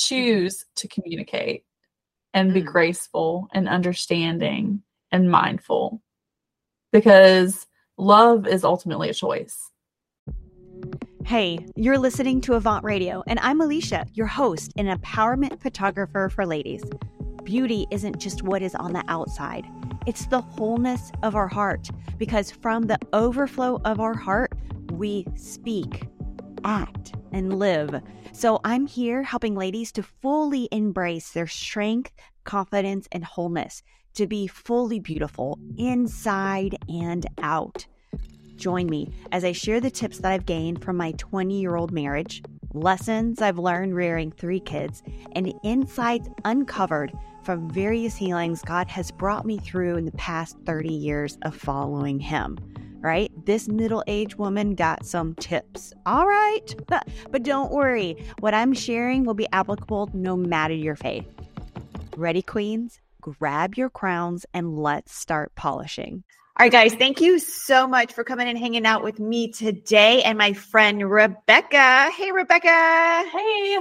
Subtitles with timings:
[0.00, 1.64] choose to communicate
[2.32, 2.66] and be Mm.
[2.66, 6.00] graceful and understanding and mindful
[6.92, 7.66] because
[7.98, 9.70] love is ultimately a choice.
[11.24, 16.46] Hey, you're listening to Avant Radio, and I'm Alicia, your host and empowerment photographer for
[16.46, 16.82] ladies.
[17.44, 19.66] Beauty isn't just what is on the outside,
[20.06, 24.52] it's the wholeness of our heart, because from the overflow of our heart,
[24.92, 26.06] we speak,
[26.64, 28.02] act, and live.
[28.32, 32.12] So I'm here helping ladies to fully embrace their strength,
[32.44, 33.82] confidence, and wholeness,
[34.14, 37.86] to be fully beautiful inside and out.
[38.56, 41.92] Join me as I share the tips that I've gained from my 20 year old
[41.92, 42.42] marriage,
[42.74, 49.46] lessons I've learned rearing three kids, and insights uncovered from various healings God has brought
[49.46, 52.58] me through in the past 30 years of following Him.
[53.00, 53.32] Right?
[53.46, 55.92] This middle aged woman got some tips.
[56.06, 56.74] All right.
[57.30, 61.24] But don't worry, what I'm sharing will be applicable no matter your faith.
[62.16, 63.00] Ready, queens?
[63.20, 66.24] Grab your crowns and let's start polishing.
[66.58, 70.22] All right, guys, thank you so much for coming and hanging out with me today
[70.22, 72.10] and my friend Rebecca.
[72.10, 73.24] Hey, Rebecca.
[73.32, 73.78] Hey,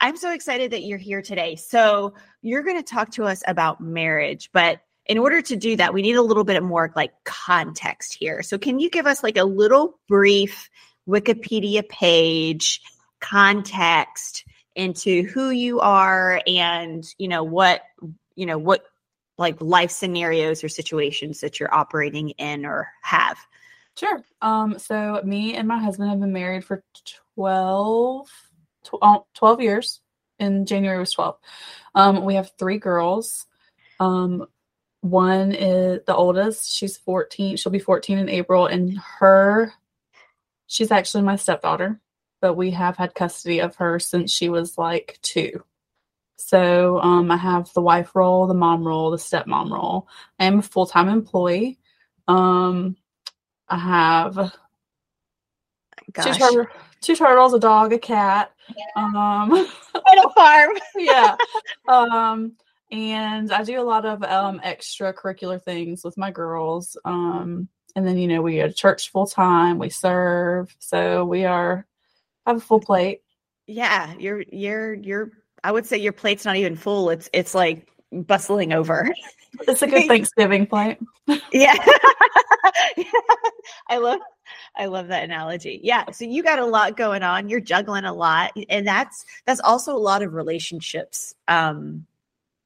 [0.00, 1.56] I'm so excited that you're here today.
[1.56, 5.94] So, you're going to talk to us about marriage, but in order to do that,
[5.94, 8.42] we need a little bit more like context here.
[8.42, 10.70] So, can you give us like a little brief
[11.08, 12.80] Wikipedia page
[13.20, 17.82] context into who you are and, you know, what,
[18.34, 18.84] you know, what
[19.38, 23.38] like life scenarios or situations that you're operating in or have?
[23.96, 24.22] Sure.
[24.40, 26.82] Um, so me and my husband have been married for
[27.34, 28.28] 12,
[29.00, 30.00] uh, 12 years.
[30.38, 31.36] In January was 12.
[31.94, 33.46] Um, we have three girls.
[34.00, 34.46] Um,
[35.02, 36.72] one is the oldest.
[36.72, 37.56] She's 14.
[37.56, 38.66] She'll be 14 in April.
[38.66, 39.72] And her,
[40.68, 42.00] she's actually my stepdaughter,
[42.40, 45.64] but we have had custody of her since she was like two.
[46.36, 50.08] So um, I have the wife role, the mom role, the stepmom role.
[50.38, 51.78] I am a full time employee.
[52.28, 52.96] Um,
[53.68, 54.54] I have
[56.20, 56.70] two, tur-
[57.00, 58.52] two turtles, a dog, a cat.
[58.96, 60.70] Um, Little farm.
[60.96, 61.36] yeah.
[61.88, 62.52] Um,
[62.92, 66.96] and I do a lot of um, extracurricular things with my girls.
[67.06, 70.76] Um, and then, you know, we go to church full time, we serve.
[70.78, 71.86] So we are,
[72.46, 73.22] have a full plate.
[73.66, 75.30] Yeah, you're you're you're
[75.64, 77.08] I would say your plate's not even full.
[77.10, 79.12] It's it's like bustling over.
[79.68, 80.96] It's a good Thanksgiving plate.
[81.52, 81.74] yeah.
[83.90, 84.18] I love
[84.74, 85.78] I love that analogy.
[85.82, 87.50] Yeah, so you got a lot going on.
[87.50, 91.34] You're juggling a lot and that's that's also a lot of relationships.
[91.48, 92.06] Um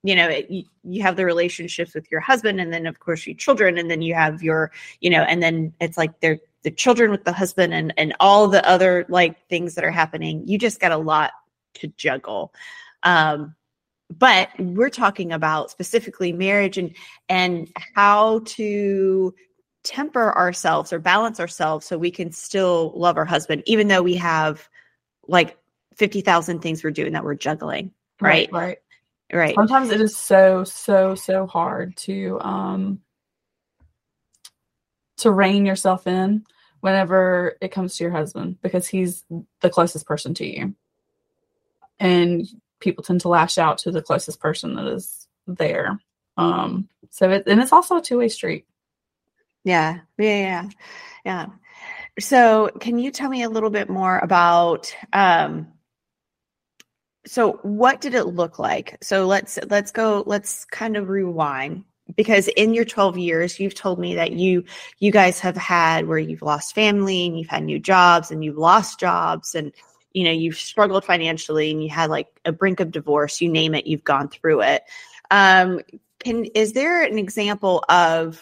[0.07, 3.27] you know, it, you, you have the relationships with your husband and then of course
[3.27, 6.71] your children and then you have your, you know, and then it's like they're the
[6.71, 10.47] children with the husband and and all the other like things that are happening.
[10.47, 11.33] You just got a lot
[11.75, 12.53] to juggle.
[13.03, 13.55] Um
[14.09, 16.95] but we're talking about specifically marriage and
[17.29, 19.35] and how to
[19.83, 24.15] temper ourselves or balance ourselves so we can still love our husband even though we
[24.15, 24.69] have
[25.29, 25.57] like
[25.97, 28.63] 50,000 things we're doing that we're juggling right Right.
[28.63, 28.79] right
[29.55, 33.01] Sometimes it is so, so, so hard to um
[35.19, 36.45] to rein yourself in
[36.81, 39.25] whenever it comes to your husband because he's
[39.61, 40.75] the closest person to you.
[41.99, 42.47] And
[42.81, 45.99] people tend to lash out to the closest person that is there.
[46.37, 48.67] Um so it and it's also a two-way street.
[49.65, 50.69] yeah yeah yeah
[51.25, 51.47] yeah
[52.19, 55.69] so can you tell me a little bit more about um
[57.27, 58.97] so what did it look like?
[59.03, 63.99] So let's let's go let's kind of rewind because in your 12 years you've told
[63.99, 64.65] me that you
[65.01, 68.57] you guys have had where you've lost family and you've had new jobs and you've
[68.57, 69.73] lost jobs and
[70.13, 73.75] you know you've struggled financially and you had like a brink of divorce you name
[73.75, 74.85] it you've gone through it.
[75.31, 75.81] Um
[76.21, 78.41] can is there an example of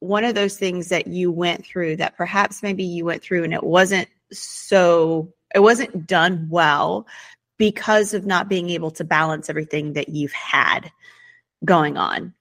[0.00, 3.54] one of those things that you went through that perhaps maybe you went through and
[3.54, 7.06] it wasn't so it wasn't done well
[7.58, 10.90] because of not being able to balance everything that you've had
[11.64, 12.34] going on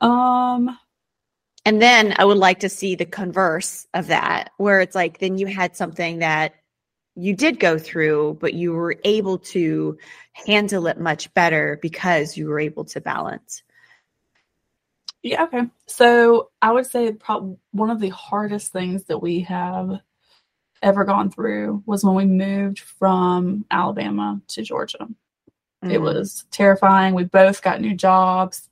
[0.00, 0.78] Um
[1.64, 5.36] and then i would like to see the converse of that where it's like then
[5.36, 6.54] you had something that
[7.14, 9.98] you did go through but you were able to
[10.32, 13.62] handle it much better because you were able to balance
[15.22, 15.62] Yeah, okay.
[15.86, 20.00] So I would say probably one of the hardest things that we have
[20.82, 25.08] ever gone through was when we moved from Alabama to Georgia.
[25.82, 26.02] It Mm.
[26.02, 27.14] was terrifying.
[27.14, 28.68] We both got new jobs,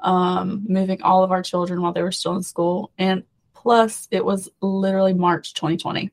[0.00, 2.90] um, moving all of our children while they were still in school.
[2.98, 3.24] And
[3.54, 6.10] plus, it was literally March 2020,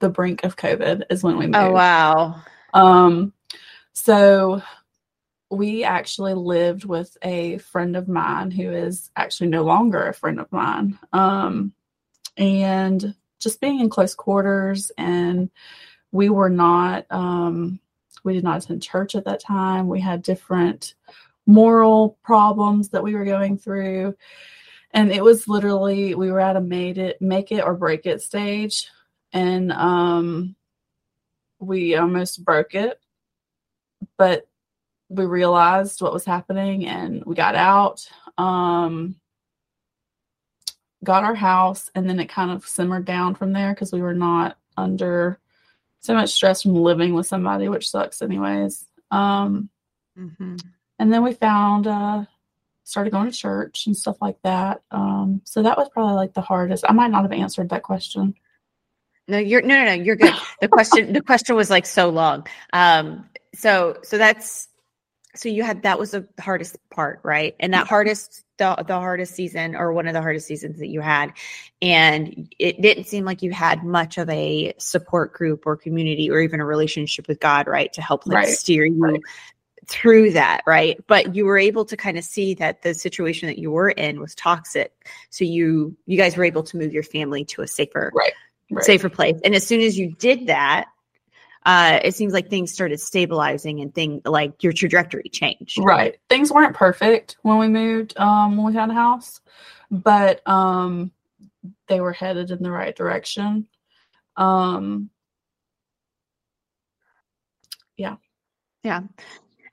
[0.00, 1.56] the brink of COVID is when we moved.
[1.56, 2.42] oh wow
[2.72, 3.32] Um,
[3.92, 4.62] So
[5.50, 10.38] we actually lived with a friend of mine who is actually no longer a friend
[10.38, 10.98] of mine.
[11.12, 11.72] Um,
[12.36, 15.50] and just being in close quarters and
[16.12, 17.80] we were not um,
[18.24, 19.88] we did not attend church at that time.
[19.88, 20.94] We had different
[21.46, 24.14] moral problems that we were going through.
[24.92, 28.22] And it was literally we were at a made it make it or break it
[28.22, 28.88] stage.
[29.32, 30.56] And um
[31.58, 33.00] we almost broke it.
[34.16, 34.46] But
[35.08, 38.06] we realized what was happening and we got out.
[38.36, 39.16] Um
[41.02, 44.14] got our house and then it kind of simmered down from there because we were
[44.14, 45.38] not under
[46.00, 48.86] so much stress from living with somebody which sucks anyways.
[49.10, 49.70] Um
[50.18, 50.56] mm-hmm.
[50.98, 52.24] and then we found uh
[52.84, 54.82] started going to church and stuff like that.
[54.90, 56.84] Um so that was probably like the hardest.
[56.88, 58.34] I might not have answered that question.
[59.26, 60.34] No you're no no no you're good.
[60.60, 62.46] The question the question was like so long.
[62.72, 64.68] Um so so that's
[65.34, 67.56] so you had that was the hardest part right?
[67.58, 71.00] And that hardest the, the hardest season or one of the hardest seasons that you
[71.00, 71.32] had
[71.80, 76.40] and it didn't seem like you had much of a support group or community or
[76.40, 78.48] even a relationship with god right to help like right.
[78.48, 79.20] steer you right.
[79.86, 83.58] through that right but you were able to kind of see that the situation that
[83.58, 84.92] you were in was toxic
[85.30, 88.34] so you you guys were able to move your family to a safer right,
[88.70, 88.84] right.
[88.84, 90.86] safer place and as soon as you did that
[91.66, 95.78] uh, it seems like things started stabilizing and thing like your trajectory changed.
[95.78, 96.18] Right.
[96.28, 99.40] Things weren't perfect when we moved, um, when we had a house,
[99.90, 101.12] but um,
[101.88, 103.66] they were headed in the right direction.
[104.36, 105.10] Um,
[107.96, 108.16] yeah.
[108.82, 109.02] Yeah.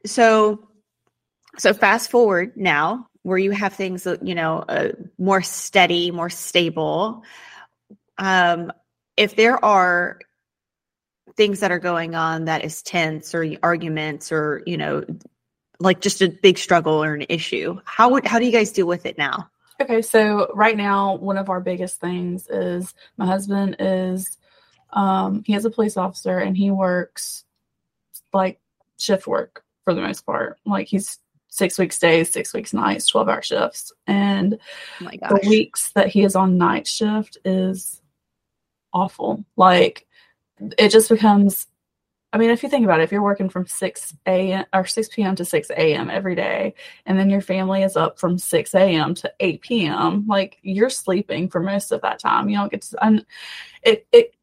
[0.06, 0.68] So,
[1.58, 6.30] so fast forward now where you have things that, you know, uh, more steady, more
[6.30, 7.24] stable.
[8.18, 8.74] Um,
[9.16, 10.20] if there are
[11.38, 15.06] things that are going on that is tense or arguments or you know
[15.80, 17.80] like just a big struggle or an issue.
[17.86, 19.50] How would how do you guys deal with it now?
[19.80, 24.38] Okay so right now one of our biggest things is my husband is
[24.92, 27.46] um he is a police officer and he works
[28.34, 28.60] like
[28.98, 30.58] shift work for the most part.
[30.66, 31.20] Like he's
[31.50, 33.92] six weeks days six weeks nights 12 hour shifts.
[34.08, 34.58] And
[35.04, 38.02] oh the weeks that he is on night shift is
[38.92, 39.46] awful.
[39.56, 40.07] Like
[40.78, 41.68] it just becomes
[42.34, 44.66] I mean, if you think about it, if you're working from 6 a.m.
[44.74, 45.36] or 6 p.m.
[45.38, 46.10] to 6 a.m.
[46.10, 46.74] every day,
[47.06, 49.16] and then your family is up from 6 a.m.
[49.16, 52.50] to 8 p.m., like you're sleeping for most of that time.
[52.50, 53.26] You don't get to, and
[53.82, 54.36] it, it,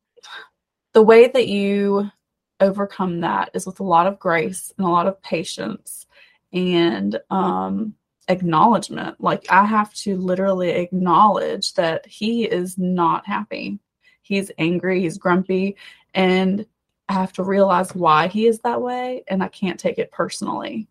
[0.95, 2.11] the way that you
[2.61, 6.07] overcome that is with a lot of grace and a lot of patience
[6.55, 7.95] and um,
[8.29, 9.21] acknowledgement.
[9.21, 13.79] Like I have to literally acknowledge that he is not happy.
[14.23, 15.77] He's angry, he's grumpy,
[16.15, 16.67] and
[17.09, 20.89] I have to realize why he is that way and I can't take it personally.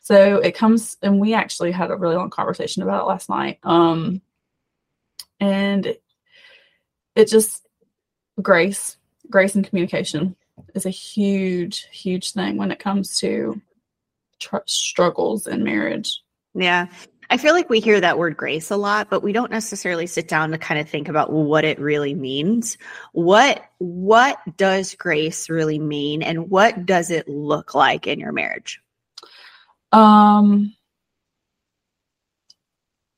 [0.00, 3.58] So it comes and we actually had a really long conversation about it last night.
[3.62, 4.20] Um
[5.38, 5.96] and
[7.14, 7.66] it just
[8.40, 8.96] grace,
[9.30, 10.34] grace and communication
[10.74, 13.60] is a huge huge thing when it comes to
[14.40, 16.22] tr- struggles in marriage.
[16.54, 16.88] Yeah.
[17.32, 20.28] I feel like we hear that word grace a lot, but we don't necessarily sit
[20.28, 22.76] down to kind of think about what it really means.
[23.12, 28.82] What what does grace really mean and what does it look like in your marriage?
[29.92, 30.74] Um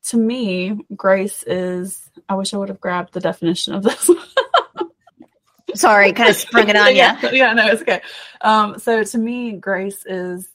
[0.04, 4.08] to me, grace is I wish I would have grabbed the definition of this.
[5.74, 7.38] Sorry, kind of sprung it on yeah, you.
[7.38, 8.00] Yeah, no, it's okay.
[8.40, 10.48] Um, so to me, grace is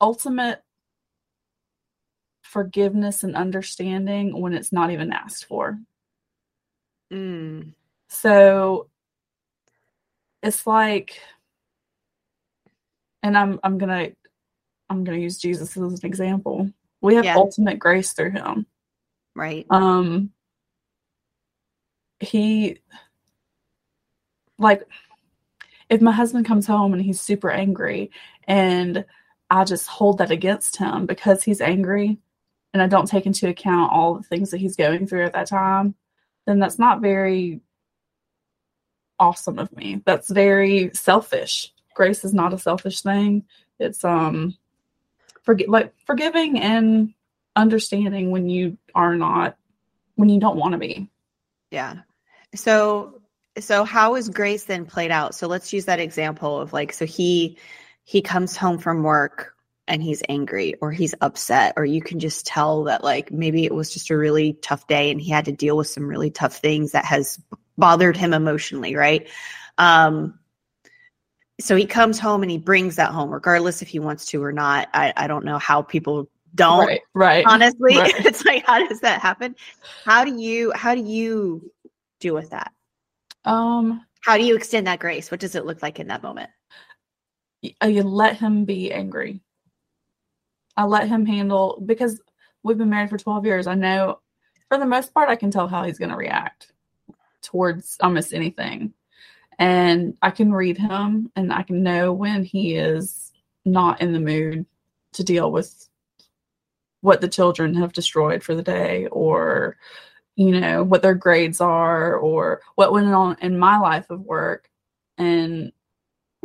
[0.00, 0.63] ultimate
[2.54, 5.76] forgiveness and understanding when it's not even asked for.
[7.12, 7.74] Mm.
[8.08, 8.88] So
[10.40, 11.18] it's like,
[13.24, 14.10] and I'm I'm gonna
[14.88, 16.70] I'm gonna use Jesus as an example.
[17.00, 17.34] We have yeah.
[17.34, 18.66] ultimate grace through him.
[19.34, 19.66] Right.
[19.68, 20.30] Um
[22.20, 22.78] he
[24.60, 24.84] like
[25.90, 28.12] if my husband comes home and he's super angry
[28.44, 29.04] and
[29.50, 32.18] I just hold that against him because he's angry,
[32.74, 35.46] and I don't take into account all the things that he's going through at that
[35.46, 35.94] time,
[36.44, 37.60] then that's not very
[39.18, 40.02] awesome of me.
[40.04, 41.72] That's very selfish.
[41.94, 43.44] Grace is not a selfish thing.
[43.78, 44.56] It's um
[45.44, 47.14] forget like forgiving and
[47.54, 49.56] understanding when you are not
[50.16, 51.08] when you don't want to be.
[51.70, 51.98] Yeah.
[52.56, 53.20] So
[53.60, 55.36] so how is grace then played out?
[55.36, 57.56] So let's use that example of like so he
[58.02, 59.53] he comes home from work
[59.86, 63.74] and he's angry or he's upset or you can just tell that like maybe it
[63.74, 66.56] was just a really tough day and he had to deal with some really tough
[66.56, 67.40] things that has
[67.76, 69.28] bothered him emotionally right
[69.78, 70.38] um
[71.60, 74.52] so he comes home and he brings that home, regardless if he wants to or
[74.52, 74.88] not.
[74.92, 76.86] I, I don't know how people don't.
[76.86, 77.00] Right.
[77.14, 77.46] Right.
[77.46, 78.12] Honestly, Right.
[78.26, 79.54] it's like, how does that happen?
[80.04, 81.70] How do you how do you
[82.20, 82.72] deal with that?
[83.44, 85.30] Um, How do you extend that grace?
[85.30, 86.50] What does it look like in that moment?
[87.82, 89.40] uh, you let him be angry.
[90.76, 92.20] I let him handle because
[92.62, 93.66] we've been married for 12 years.
[93.66, 94.20] I know
[94.68, 96.72] for the most part I can tell how he's going to react
[97.42, 98.92] towards almost anything.
[99.58, 103.32] And I can read him and I can know when he is
[103.64, 104.66] not in the mood
[105.12, 105.88] to deal with
[107.02, 109.76] what the children have destroyed for the day or
[110.36, 114.68] you know what their grades are or what went on in my life of work
[115.18, 115.70] and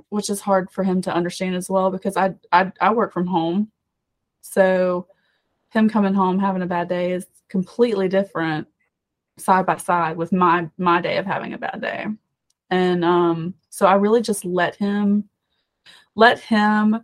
[0.10, 3.28] which is hard for him to understand as well because I I, I work from
[3.28, 3.72] home,
[4.42, 5.08] so
[5.70, 8.68] him coming home having a bad day is completely different
[9.38, 12.06] side by side with my my day of having a bad day,
[12.70, 15.30] and um, so I really just let him
[16.16, 17.04] let him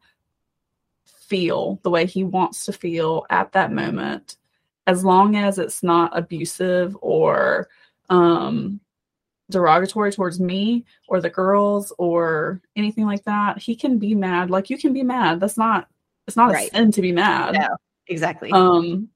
[1.06, 4.38] feel the way he wants to feel at that moment,
[4.88, 7.68] as long as it's not abusive or
[8.10, 8.80] um
[9.50, 14.50] derogatory towards me or the girls or anything like that, he can be mad.
[14.50, 15.40] Like you can be mad.
[15.40, 15.88] That's not
[16.28, 16.70] it's not Right.
[16.72, 17.54] a sin to be mad.
[17.56, 17.78] No.
[18.08, 18.52] Exactly.
[18.52, 19.10] Um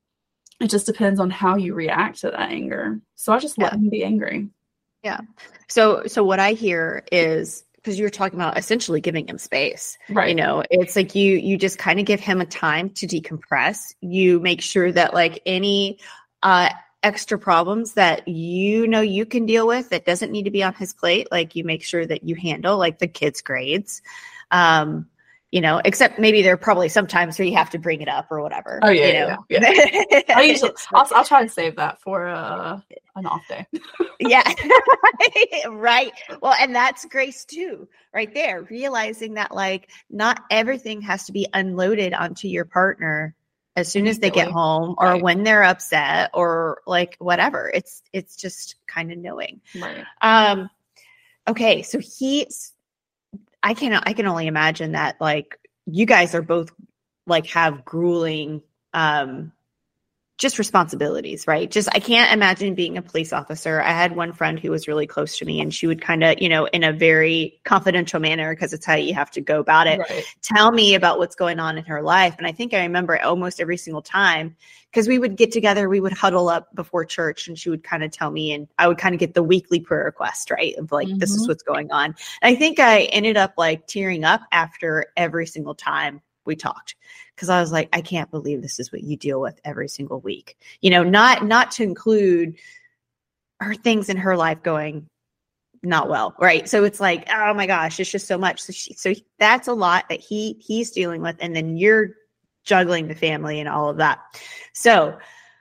[0.60, 3.00] it just depends on how you react to that anger.
[3.16, 3.78] So I just let Yeah.
[3.78, 4.50] him be angry.
[5.04, 5.22] Yeah.
[5.68, 9.98] So so what I hear is because you're talking about essentially giving him space.
[10.10, 10.30] Right.
[10.30, 13.94] you know it's like you you just kind of give him a time to decompress
[14.02, 16.00] you make sure that like any
[16.44, 16.70] uh
[17.02, 20.74] extra problems that you know you can deal with that doesn't need to be on
[20.74, 24.02] his plate like you make sure that you handle like the kids grades
[24.52, 25.08] um
[25.52, 28.08] you know except maybe there are probably some times where you have to bring it
[28.08, 29.46] up or whatever Oh, yeah, you yeah, know?
[29.50, 30.24] yeah.
[30.36, 32.80] I usually I'll, I'll try to save that for uh,
[33.16, 33.66] an off day.
[34.20, 34.44] yeah
[35.70, 41.32] right well and that's grace too right there realizing that like not everything has to
[41.32, 43.34] be unloaded onto your partner
[43.76, 45.22] as soon as they get home or Right.
[45.24, 50.04] when they're upset or like whatever it's it's just kind of knowing Right.
[50.22, 50.70] um
[51.48, 52.74] okay so he's
[53.64, 56.72] i can i can only imagine that like you guys are both
[57.28, 58.62] like have grueling
[58.94, 59.52] um
[60.40, 64.60] just responsibilities right just i can't imagine being a police officer i had one friend
[64.60, 66.92] who was really close to me and she would kind of you know in a
[66.94, 70.26] very confidential manner because it's how you have to go about it Right.
[70.42, 72.36] tell me about what's going on in her life.
[72.38, 74.56] And I think I remember almost every single time
[74.92, 78.04] because we would get together, we would huddle up before church and she would kind
[78.04, 80.76] of tell me, and I would kind of get the weekly prayer request, right?
[80.78, 81.48] Of like, this is Mhm.
[81.48, 82.16] what's going on.
[82.42, 86.96] And I think I ended up like tearing up after every single time we talked
[87.36, 90.20] because I was like, I can't believe this is what you deal with every single
[90.20, 90.58] week.
[90.82, 92.58] You know, not not to include
[93.62, 95.08] her things in her life going
[95.82, 98.94] not well right so it's like oh my gosh it's just so much so she,
[98.96, 102.10] so that's a lot that he he's dealing with and then you're
[102.66, 104.20] juggling the family and all of that
[104.74, 105.18] so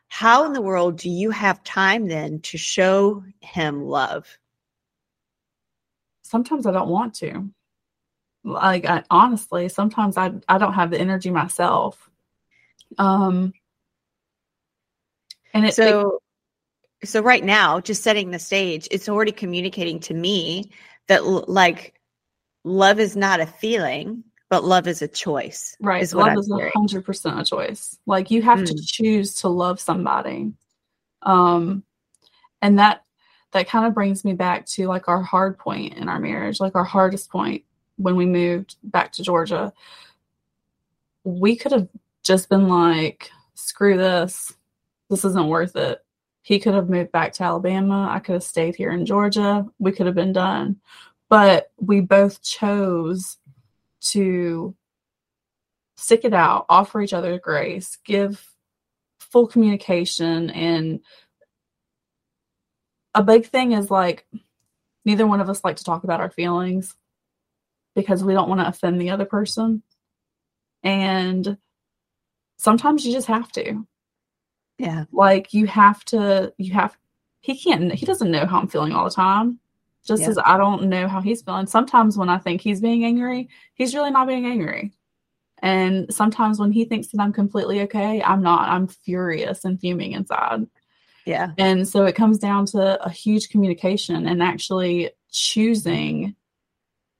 [0.08, 4.38] how in the world do you have time then to show him love
[6.28, 7.48] Sometimes I don't want to.
[8.48, 12.08] Like I, honestly, sometimes I I don't have the energy myself.
[12.96, 13.52] Um
[15.54, 16.20] and it, it so
[17.04, 20.70] so right now just setting the stage it's already communicating to me
[21.06, 21.94] that l- like
[22.64, 26.02] love is not a feeling but love is a choice Right.
[26.02, 26.72] is what love I'm is a hearing.
[26.74, 27.98] hundred percent a choice.
[28.06, 28.86] Like you have to Mm.
[28.90, 30.52] choose to love somebody.
[31.22, 31.84] Um
[32.62, 33.04] and that
[33.52, 36.74] that kind of brings me back to like our hard point in our marriage, like
[36.74, 37.64] our hardest point
[37.98, 39.72] when we moved back to Georgia.
[41.24, 41.88] We could have
[42.22, 44.54] just been like, screw this.
[45.10, 46.02] This isn't worth it.
[46.42, 48.08] He could have moved back to Alabama.
[48.10, 49.66] I could have stayed here in Georgia.
[49.78, 50.76] We could have been done.
[51.28, 53.36] But we both chose
[54.00, 54.74] to
[55.96, 58.42] stick it out, offer each other grace, give
[59.18, 60.48] full communication.
[60.50, 61.00] And
[63.14, 64.26] a big thing is like,
[65.04, 66.94] neither one of us like to talk about our feelings
[67.98, 69.82] because we don't want to offend the other person.
[70.84, 71.58] And
[72.56, 73.84] sometimes you just have to.
[74.78, 76.96] yeah Like, you have to, you have,
[77.40, 79.58] he can't, he doesn't know how I'm feeling all the time.
[80.06, 80.28] Just Yeah.
[80.28, 81.66] as I don't know how he's feeling.
[81.66, 84.92] Sometimes when I think he's being angry, he's really not being angry.
[85.60, 88.68] And sometimes when he thinks that I'm completely okay, I'm not.
[88.68, 90.68] I'm furious and fuming inside.
[91.26, 96.36] yeah And so it comes down to a huge communication and actually choosing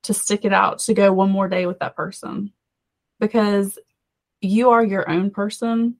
[0.08, 2.50] to stick it out to go one more day with that person
[3.20, 3.78] because
[4.40, 5.96] you are your own person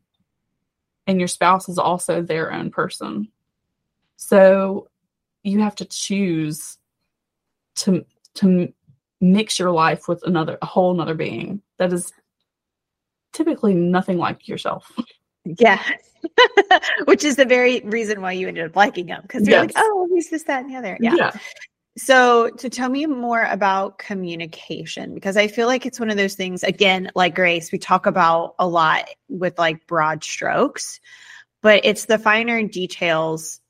[1.07, 3.29] and your spouse is also their own person.
[4.17, 4.89] So
[5.43, 6.79] you have to choose
[7.77, 8.73] to to
[9.21, 12.11] mix your life with another a whole another being that is
[13.35, 14.91] typically nothing like yourself.
[15.45, 15.83] Yeah.
[17.05, 20.09] Which is the very reason why you ended up liking him because you're like, oh,
[20.15, 20.97] he's this, that, and the other.
[20.99, 21.31] Yeah.
[21.99, 26.37] So, to tell me more about communication, because I feel like it's one of those
[26.37, 31.01] things, again, like Grace, we talk about a lot with like broad strokes,
[31.61, 33.61] but it's the finer details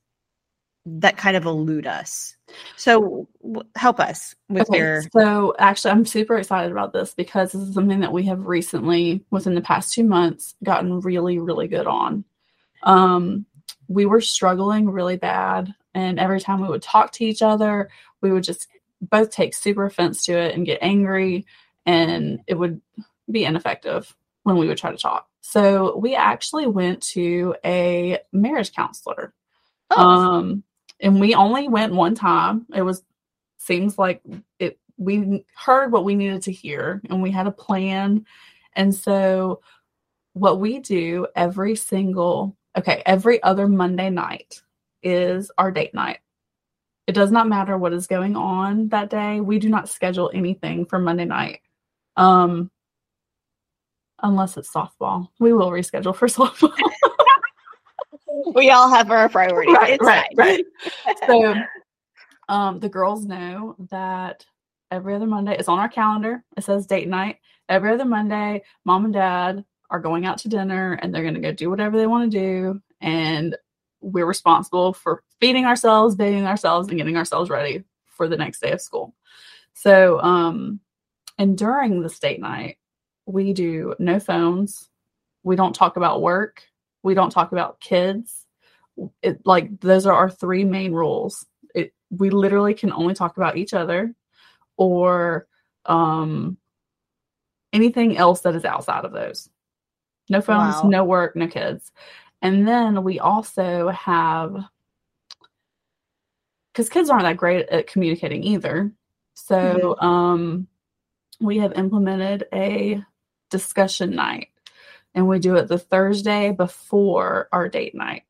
[0.85, 2.37] that kind of elude us.
[2.77, 5.03] So, w- help us with Okay, your.
[5.11, 9.25] so actually, I'm super excited about this because this is something that we have recently,
[9.31, 12.25] within the past two months, gotten really, really good on.
[12.83, 13.47] Um,
[13.89, 17.91] we were struggling really bad, and every time we would talk to each other,
[18.21, 18.69] we would just
[19.01, 21.47] both take super offense to it and get angry,
[21.87, 22.81] and it would
[23.31, 25.29] be ineffective when we would try to talk.
[25.41, 29.33] So we actually went to a marriage counselor.
[29.91, 30.63] Oh, Um,
[31.01, 32.67] and we only went one time.
[32.75, 33.03] It was
[33.59, 34.23] seems like
[34.59, 38.27] it we heard what we needed to hear and we had a plan.
[38.75, 39.61] And so
[40.33, 44.63] what we do every single okay, every other Monday night
[45.03, 46.19] is our date night.
[47.07, 49.41] It does not matter what is going on that day.
[49.41, 51.61] We do not schedule anything for Monday night.
[52.17, 52.71] Um
[54.21, 55.29] unless it's softball.
[55.39, 56.73] We will reschedule for softball.
[58.55, 59.75] we all have our priorities.
[59.75, 60.65] Right, right, right.
[61.27, 61.55] so
[62.49, 64.45] um the girls know that
[64.91, 67.37] every other monday it's on our calendar it says date night
[67.69, 71.41] every other monday mom and dad are going out to dinner and they're going to
[71.41, 72.83] go do whatever they want to do.
[73.01, 73.57] And
[74.01, 78.73] we're responsible for feeding ourselves bathing ourselves and getting ourselves ready for the next day
[78.73, 79.15] of school.
[79.75, 80.81] So um
[81.39, 82.79] and during the state night
[83.27, 84.89] we do no phones.
[85.43, 86.63] We don't talk about work.
[87.03, 88.47] We don't talk about kids.
[89.23, 91.47] It like those are our three main rules.
[91.75, 94.15] It we literally can only talk about each other
[94.77, 95.47] or
[95.87, 96.57] um
[97.73, 99.49] anything else that is outside of those
[100.29, 100.91] no phones Wow.
[100.91, 101.93] no work no kids.
[102.43, 104.57] And then we also have
[106.73, 108.93] because kids aren't that great at communicating either.
[109.35, 110.67] So um
[111.41, 113.03] we have implemented a
[113.51, 114.49] discussion night
[115.15, 118.25] and we do it the thursday before our date night.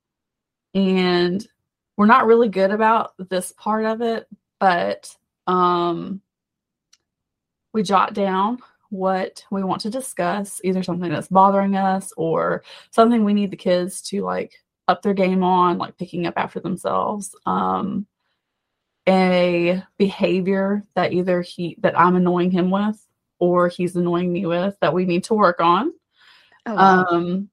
[0.75, 1.47] And
[1.97, 4.29] we're not really good about this part of it
[4.61, 5.15] but
[5.47, 6.21] um
[7.73, 8.59] we jot down
[8.91, 13.57] what we want to discuss either something that's bothering us or something we need the
[13.57, 14.55] kids to like
[14.87, 18.07] up their game on like picking up after themselves um
[19.09, 23.05] a behavior that either he that i'm annoying him with
[23.39, 25.93] or he's annoying me with that we need to work on
[26.69, 27.07] Oh, wow.
[27.07, 27.49] um,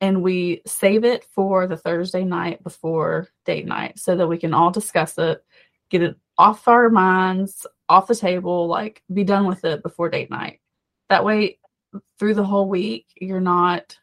[0.00, 4.52] and we save it for the Thursday night before date night so that we can
[4.52, 5.44] all discuss it,
[5.88, 10.30] get it off our minds, off the table, like be done with it before date
[10.30, 10.59] night.
[11.10, 11.58] That way,
[12.18, 13.98] through the whole week, you're not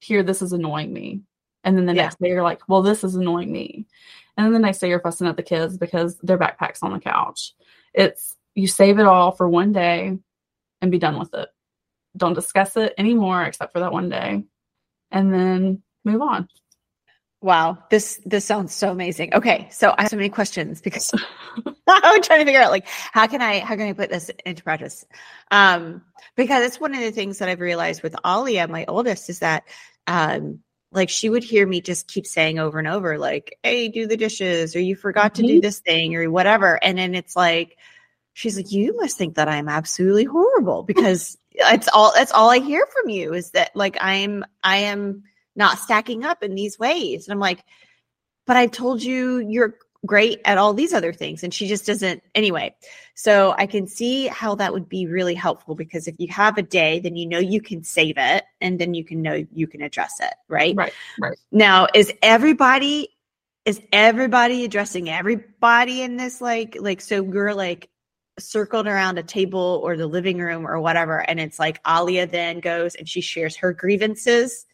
[0.00, 1.22] here, this is annoying me.
[1.64, 2.02] And then the Yeah.
[2.02, 3.86] next day, you're like, well, this is annoying me.
[4.36, 7.00] And then the next day, you're fussing at the kids because their backpack's on the
[7.00, 7.54] couch.
[7.94, 10.18] It's you save it all for one day
[10.82, 11.48] and be done with it
[12.16, 14.42] don't discuss it anymore except for that one day
[15.10, 16.48] and then move on
[17.42, 19.34] Wow, this this sounds so amazing.
[19.34, 21.12] Okay, so I have so many questions because
[21.88, 24.62] I'm trying to figure out like how can I how can I put this into
[24.62, 25.04] practice?
[25.50, 26.02] Um,
[26.34, 29.64] because it's one of the things that I've realized with Alia, my oldest, is that
[30.06, 30.60] um
[30.92, 34.16] like she would hear me just keep saying over and over, like, hey, do the
[34.16, 35.62] dishes, or you forgot to do Mhm.
[35.62, 36.82] this thing, or whatever.
[36.82, 37.76] And then it's like
[38.32, 42.58] she's like, You must think that I'm absolutely horrible because it's all that's all I
[42.60, 45.24] hear from you is that like I'm I am
[45.56, 47.26] not stacking up in these ways.
[47.26, 47.64] And I'm like,
[48.46, 51.42] but I've told you you're great at all these other things.
[51.42, 52.74] And she just doesn't anyway.
[53.14, 56.62] So I can see how that would be really helpful because if you have a
[56.62, 59.82] day, then you know you can save it and then you can know you can
[59.82, 60.34] address it.
[60.48, 60.76] Right.
[60.76, 63.08] right right Now, is everybody
[63.64, 67.90] is everybody addressing everybody in this like like so we're like
[68.38, 72.60] circled around a table or the living room or whatever and it's like Alia then
[72.60, 74.65] goes and she shares her grievances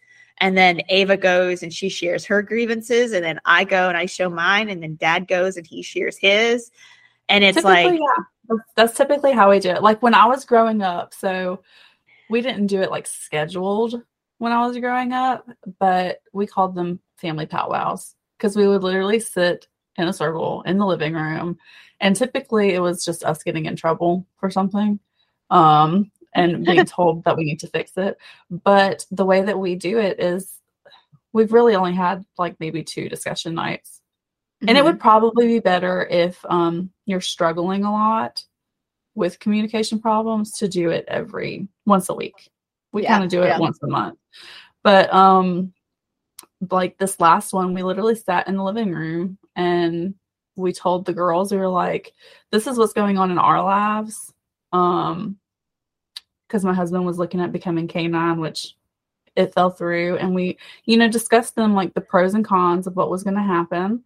[0.42, 4.06] and then Ava goes and she shares her grievances and then I go and I
[4.06, 6.70] show mine and then dad goes and he shares his.
[7.28, 9.82] And it's typically like yeah that's, typically how we do it.
[9.82, 11.62] Like when i was growing up so
[12.28, 14.02] we didn't do it like scheduled
[14.38, 19.20] when i was growing up but we called them family powwows because we would literally
[19.20, 21.56] sit in a circle in the living room
[22.00, 24.98] and typically it was just us getting in trouble for something.
[25.50, 28.16] Um and being told that we need to fix it
[28.64, 30.58] but the way that we do it is
[31.32, 34.00] we've really only had like maybe two discussion nights
[34.62, 34.84] and it Mhm.
[34.84, 38.44] would probably be better if um, you're struggling a lot
[39.14, 42.48] with communication problems to do it every once a week.
[42.92, 43.58] We Yeah, kind of do it yeah.
[43.58, 44.18] once a month.
[44.82, 45.72] But um
[46.70, 50.14] like this last one, we literally sat in the living room and
[50.56, 52.12] we told the girls, we were like,
[52.52, 54.32] this is what's going on in our lives.
[54.72, 55.38] Um
[56.52, 58.74] because my husband was looking at becoming canine, which
[59.34, 62.94] it fell through and we you know discussed them like the pros and cons of
[62.94, 64.04] what was going to happen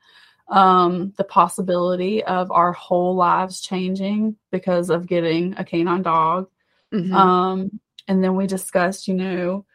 [0.50, 6.48] um the possibility of our whole lives changing because of getting a canine dog
[6.94, 7.12] Mhm.
[7.12, 9.66] um and then we discussed you know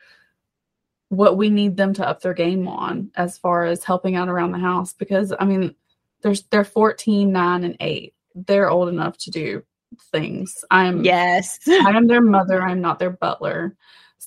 [1.09, 4.53] what we need them to up their game on as far as helping out around
[4.53, 5.75] the house because i mean
[6.21, 9.65] there's they're 14 9 and 8 they're old enough to do
[10.11, 11.59] things i'm yes.
[11.67, 12.61] I am their mother.
[12.61, 13.75] I'm not their butler.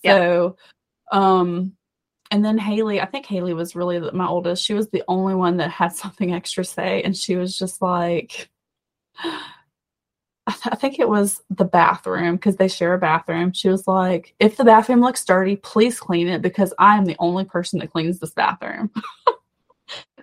[0.03, 0.17] Yep.
[0.17, 0.57] So,
[1.13, 1.73] um,
[2.31, 4.65] and then Haley, I think Haley was really the- my oldest.
[4.65, 8.51] She was the only one that had something extra say, and she was just like,
[10.47, 13.53] I, th- I think it was the bathroom because they share a bathroom.
[13.53, 17.17] She was like, if the bathroom looks dirty, please clean it because I am the
[17.19, 18.91] only person that cleans this bathroom.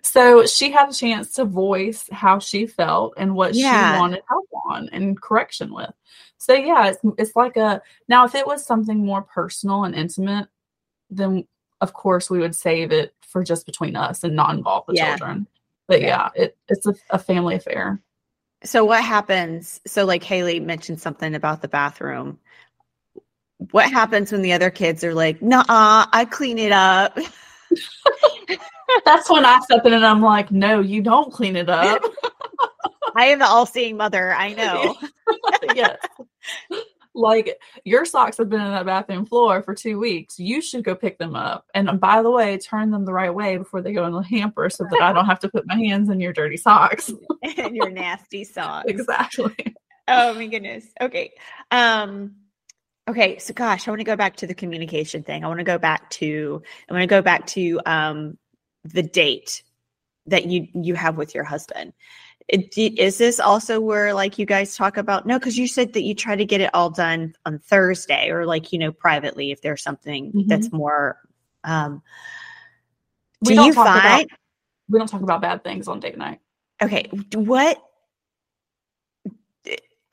[0.03, 3.93] so she had a chance to voice how she felt and what Yeah.
[3.93, 5.91] she wanted help on and correction with.
[6.37, 10.47] So yeah, it's it's like a now if it was something more personal and intimate,
[11.09, 11.47] then
[11.81, 15.09] of course we would save it for just between us and not involve the Yeah.
[15.17, 15.47] children.
[15.87, 16.29] But Yeah.
[16.35, 18.01] yeah, it, it's a, a family affair.
[18.63, 19.81] So what happens?
[19.87, 22.39] So like Haley mentioned something about the bathroom.
[23.71, 27.17] What happens when the other kids are like, "Nah, I clean it up."
[29.05, 32.01] That's when I step in and I'm like, no, you don't clean it up.
[33.15, 34.33] I am the all-seeing mother.
[34.33, 34.95] I know.
[35.75, 35.97] yes.
[37.13, 40.39] Like your socks have been in that bathroom floor for two weeks.
[40.39, 41.65] You should go pick them up.
[41.73, 44.69] And by the way, turn them the right way before they go in the hamper
[44.69, 47.11] so that I don't have to put my hands in your dirty socks.
[47.57, 48.85] and your nasty socks.
[48.87, 49.75] exactly.
[50.07, 50.85] Oh my goodness.
[51.01, 51.31] Okay.
[51.69, 52.35] Um
[53.09, 55.43] okay, so gosh, I want to go back to the communication thing.
[55.43, 58.37] I want to go back to I want to go back to um
[58.83, 59.63] the date
[60.27, 61.93] that you you have with your husband.
[62.47, 66.01] It- Is this also where like you guys talk about no because you said that
[66.01, 69.61] you try to get it all done on Thursday or like you know privately if
[69.61, 70.47] there's something Mhm.
[70.47, 71.17] that's more
[71.63, 72.01] um
[73.41, 74.29] We do don't you talk about- find
[74.89, 76.39] We don't talk about bad things on date night.
[76.81, 77.81] okay what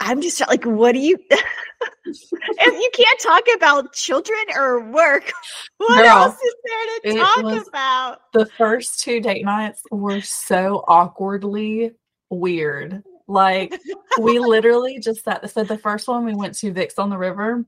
[0.00, 1.18] i'm just like what do you
[2.04, 5.32] if you can't talk about children or work
[5.78, 10.84] what Girl, else is there to talk about The first two date nights were so
[10.88, 11.92] awkwardly
[12.30, 13.02] weird.
[13.26, 13.78] Like
[14.20, 15.48] we literally just sat.
[15.50, 17.64] So the first one we went to Vic's on the River,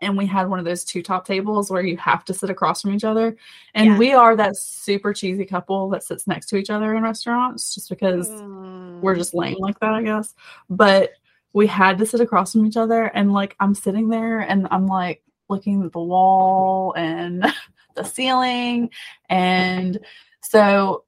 [0.00, 2.82] and we had one of those two top tables where you have to sit across
[2.82, 3.36] from each other.
[3.74, 3.98] And Yeah.
[3.98, 7.88] we are that super cheesy couple that sits next to each other in restaurants, just
[7.88, 8.42] because
[9.00, 9.18] we're Mm.
[9.18, 10.34] just lame like that, I guess.
[10.70, 11.10] But
[11.52, 14.86] we had to sit across from each other, and like I'm sitting there, and I'm
[14.86, 17.44] like looking at the wall and
[17.94, 18.90] the ceiling,
[19.28, 19.98] and
[20.42, 21.04] so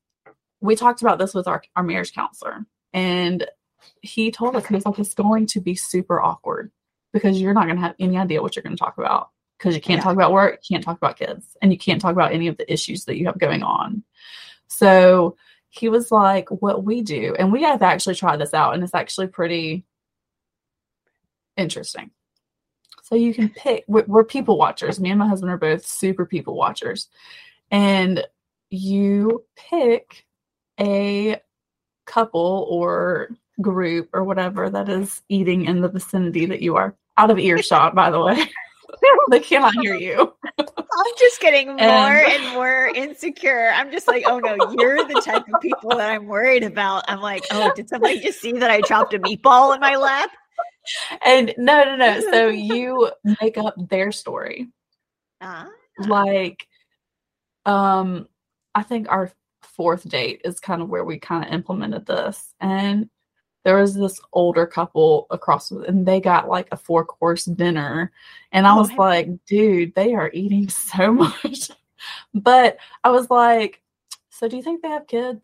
[0.61, 3.47] we talked about this with our our marriage counselor, and
[4.03, 6.71] he told us he was like, it's going to be super awkward
[7.13, 9.75] because you're not going to have any idea what you're going to talk about because
[9.75, 10.05] you can't Yeah.
[10.05, 12.57] talk about work, you can't talk about kids, and you can't talk about any of
[12.57, 14.03] the issues that you have going on.
[14.69, 15.37] So
[15.71, 18.95] he was like, What we do, and we have actually tried this out, and it's
[18.95, 19.85] actually pretty
[21.59, 22.11] interesting.
[23.03, 25.01] So you can pick, we're, people watchers.
[25.01, 27.09] Me and my husband are both super people watchers.
[27.71, 28.25] And
[28.71, 30.27] you pick
[30.79, 31.41] a
[32.07, 37.31] couple or group or whatever that is eating in the vicinity that you are out
[37.31, 38.45] of earshot, by the way.
[39.31, 40.33] they cannot hear you.
[40.59, 45.21] i'm just getting more And- and more insecure i'm just like oh no you're the
[45.25, 48.71] type of people that i'm worried about i'm like oh did somebody just see that
[48.71, 50.31] i dropped a meatball in my lap
[51.25, 52.21] And no, no, no.
[52.31, 54.69] So you make up their story.
[55.41, 55.69] Ah.
[56.09, 56.67] like
[57.65, 58.27] um
[58.75, 59.31] i think our
[59.63, 63.09] fourth date is kind of where we kind of implemented this and
[63.65, 68.11] there was this older couple across and they got like a four course dinner
[68.51, 71.71] and i Oh, was like dude they are eating so much
[72.35, 73.81] but i was like
[74.31, 75.41] so do you think they have kids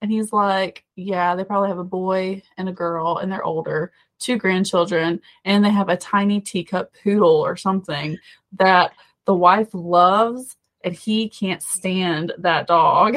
[0.00, 3.92] and he's like yeah they probably have a boy and a girl and they're older
[4.18, 8.18] two grandchildren and they have a tiny teacup poodle or something
[8.52, 8.92] that
[9.24, 13.16] the wife loves and he can't stand that dog.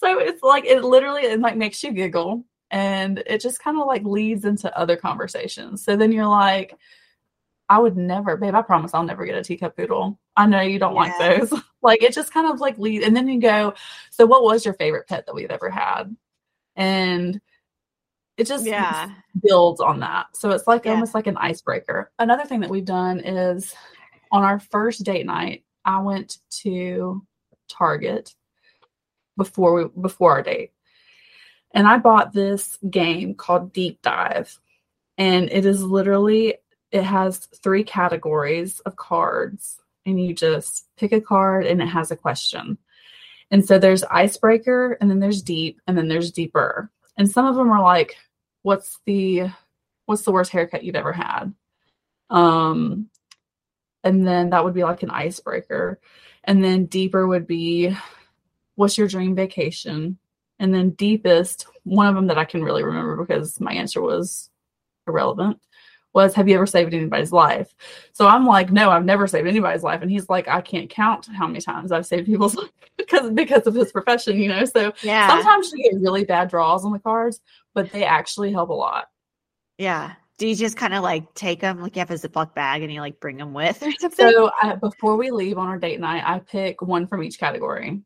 [0.00, 3.86] so it's like it literally it like makes you giggle and it just kind of
[3.86, 5.84] like leads into other conversations.
[5.84, 6.76] So then you're like,
[7.68, 10.18] I would never, babe, I promise I'll never get a teacup poodle.
[10.36, 11.52] I know you don't like those.
[11.82, 13.74] like it just kind of like lead and then you go,
[14.10, 16.14] so what was your favorite pet that we've ever had?
[16.76, 17.40] And
[18.36, 19.10] it just Yeah.
[19.42, 20.26] builds on that.
[20.36, 20.92] So it's like Yeah.
[20.92, 22.10] almost like an icebreaker.
[22.18, 23.74] Another thing that we've done is
[24.32, 27.24] on our first date night, I went to
[27.68, 28.34] Target
[29.36, 30.72] before we before our date.
[31.72, 34.58] And I bought this game called Deep Dive.
[35.18, 36.56] And it is literally
[36.90, 42.10] it has three categories of cards and you just pick a card and it has
[42.12, 42.78] a question.
[43.50, 46.90] And so there's icebreaker and then there's deep and then there's deeper.
[47.16, 48.16] And some of them are like
[48.62, 49.48] what's the
[50.06, 51.54] what's the worst haircut you've ever had?
[52.30, 53.08] Um
[54.02, 56.00] and then that would be like an icebreaker.
[56.44, 57.96] And then deeper would be
[58.74, 60.18] what's your dream vacation?
[60.58, 64.50] And then deepest, one of them that I can really remember because my answer was
[65.06, 65.60] irrelevant
[66.14, 67.74] was have you ever saved anybody's life?
[68.12, 70.00] So I'm like, no, I've never saved anybody's life.
[70.02, 73.66] And he's like, I can't count how many times I've saved people's life because because
[73.66, 74.64] of his profession, you know.
[74.64, 75.28] So Yeah.
[75.28, 77.40] sometimes you get really bad draws on the cards,
[77.74, 79.08] but they actually help a lot.
[79.78, 80.14] yeah.
[80.36, 82.92] Do you just kind of like take them like you have a Ziploc bag and
[82.92, 84.26] you like bring them with or something?
[84.26, 88.00] So I, before we leave on our date night, I pick one from each category,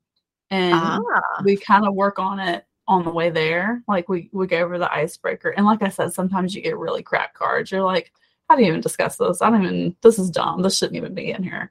[0.51, 3.83] and ah, we kind of work on it on the way there.
[3.87, 7.03] Like we we go over the icebreaker, and like I said, sometimes you get really
[7.03, 7.71] crap cards.
[7.71, 8.13] You're like,
[8.49, 9.41] how do you even discuss this?
[9.41, 9.97] I don't even.
[10.03, 10.63] This is dumb.
[10.63, 11.71] This shouldn't even be in here.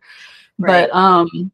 [0.60, 0.90] Right.
[0.90, 1.52] But um,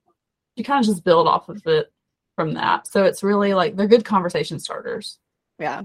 [0.56, 1.92] you kind of just build off of it
[2.36, 2.88] from that.
[2.88, 5.18] So it's really like they're good conversation starters.
[5.60, 5.84] yeah.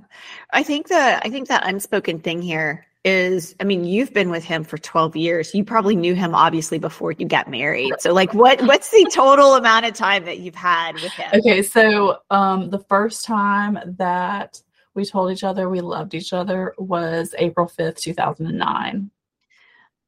[0.53, 4.44] I think the I think that unspoken thing here is I mean, you've been with
[4.44, 5.55] him for 12 years.
[5.55, 7.94] You probably knew him obviously before you got married.
[8.01, 11.31] So like what what's the total amount of time that you've had with him?
[11.35, 14.61] Okay, so um, the first time that
[14.94, 19.11] we told each other we loved each other was April fifth, two thousand and nine.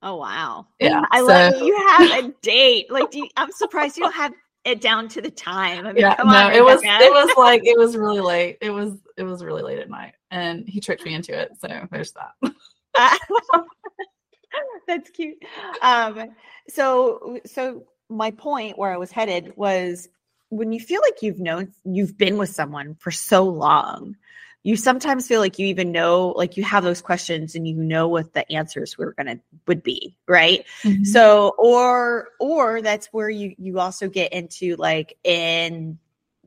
[0.03, 0.67] Oh wow.
[0.79, 2.91] Yeah, I love so- that you have a date.
[2.91, 4.35] Like do you, I'm surprised you don't have
[4.65, 5.87] it down to the time.
[5.87, 8.59] I mean, Yeah, come no, on, it was it was like it was really late.
[8.61, 11.53] It was it was really late at night, and he tricked me into it.
[11.61, 12.53] So there's that.
[14.87, 15.38] That's cute.
[15.83, 16.31] Um,
[16.68, 20.09] so, so my point where I was headed was
[20.48, 24.16] when you feel like you've known, you've been with someone for so long,
[24.62, 28.09] you sometimes feel like you even know, like you have those questions and you know
[28.09, 30.66] what the answers were gonna would be, right?
[30.83, 31.05] Mm-hmm.
[31.05, 35.98] So, or or that's where you you also get into like in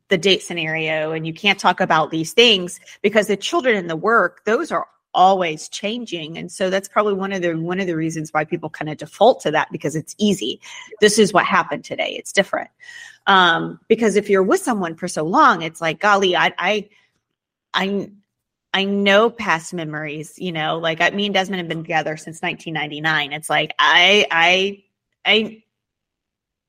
[0.10, 3.96] the date scenario, and you can't talk about these things because the children and the
[3.96, 7.96] work, those are always changing and so that's probably one of the one of the
[7.96, 10.60] reasons why people kind of default to that because it's easy
[11.02, 12.70] this is what happened today it's different
[13.28, 16.90] um because if you're with someone for so long it's like golly i i
[17.74, 18.10] i
[18.76, 22.42] I know past memories, you know, like I, me and Desmond have been together since
[22.42, 23.32] 1999.
[23.32, 24.84] It's like I, I,
[25.24, 25.64] I,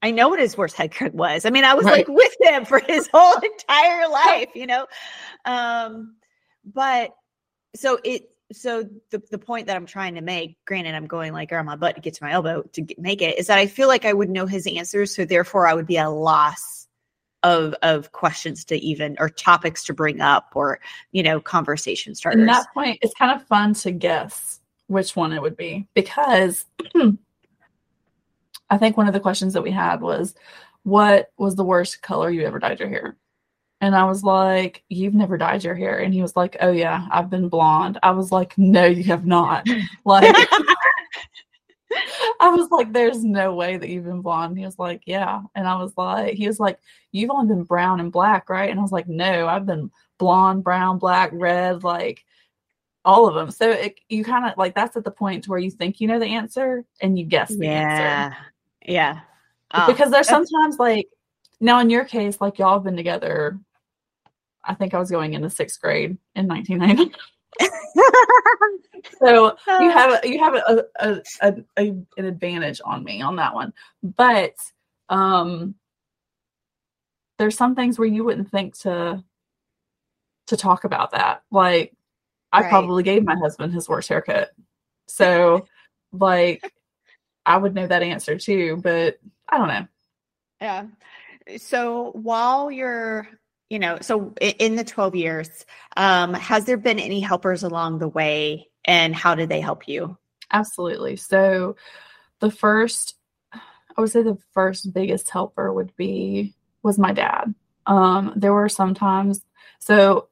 [0.02, 1.46] I know what his worst haircut was.
[1.46, 2.06] I mean, I was Right.
[2.06, 4.86] like with him for his whole entire life, you know.
[5.46, 6.16] Um,
[6.62, 7.14] but
[7.74, 11.52] so it, so the the point that I'm trying to make, granted, I'm going like
[11.52, 13.66] on my butt to get to my elbow to get, make it, is that I
[13.66, 16.88] feel like I would know his answers, so therefore I would be a loss
[17.42, 20.80] of of questions to even or topics to bring up or
[21.12, 22.40] you know conversation starters.
[22.40, 26.66] And that point, it's kind of fun to guess which one it would be because
[28.70, 30.34] I think one of the questions that we had was,
[30.82, 33.16] "What was the worst color you ever dyed your hair?"
[33.80, 37.06] And I was like, "You've never dyed your hair," and he was like, "Oh yeah,
[37.10, 39.66] I've been blonde." I was like, "No, you have not."
[40.04, 40.34] Like,
[42.40, 45.68] I was like, "There's no way that you've been blonde." He was like, "Yeah," and
[45.68, 46.78] I was like, "He was like,
[47.12, 50.64] you've only been brown and black, right?" And I was like, "No, I've been blonde,
[50.64, 52.24] brown, black, red, like."
[53.04, 53.50] all of them.
[53.50, 56.18] So it, you kind of like that's at the point where you think you know
[56.18, 58.02] the answer and you guess the answer.
[58.02, 58.34] yeah,
[58.86, 59.20] yeah.
[59.72, 61.08] Oh, Because there's sometimes like
[61.64, 63.58] now in your case, like y'all have been together.
[64.62, 67.14] I think I was going into sixth grade in 1990.
[69.18, 71.82] so you have a, you have a, a, a, a
[72.18, 73.72] an advantage on me on that one.
[74.02, 74.54] But
[75.08, 75.74] um
[77.38, 79.24] there's some things where you wouldn't think to
[80.48, 81.42] to talk about that.
[81.50, 81.94] Like
[82.52, 82.68] I Right.
[82.68, 84.52] probably gave my husband his worst haircut.
[85.08, 85.66] So
[86.12, 86.70] like
[87.46, 89.86] I would know that answer too, but I don't know.
[90.60, 90.86] Yeah.
[91.58, 93.28] So while you're,
[93.68, 98.08] you know, so in the 12 years, um, has there been any helpers along the
[98.08, 100.16] way and how did they help you?
[100.52, 101.16] Absolutely.
[101.16, 101.76] So
[102.40, 103.16] the first
[103.96, 107.54] I would say the first biggest helper would be was my dad.
[107.86, 109.40] Um there were some times
[109.78, 110.28] so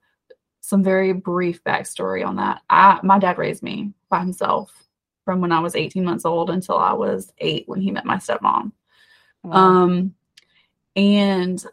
[0.60, 2.62] some very brief backstory on that.
[2.68, 4.72] I my dad raised me by himself
[5.24, 8.16] from when I was 18 months old until I was 8 when he met my
[8.16, 8.72] stepmom.
[9.44, 10.14] Um,
[10.96, 11.64] and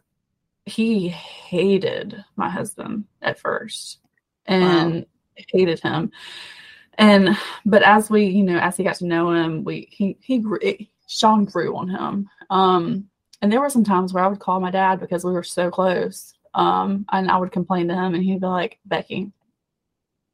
[0.65, 3.99] he hated my husband at first.
[4.45, 5.05] And
[5.47, 6.12] hated him.
[6.97, 10.39] And but as we, you know, as he got to know him, we he he
[10.39, 10.60] grew
[11.08, 12.29] Sean grew on him.
[12.49, 13.10] Um
[13.41, 15.71] and there were some times where I would call my dad because we were so
[15.71, 16.34] close.
[16.53, 19.32] Um and I would complain to him and he'd be like, Becky,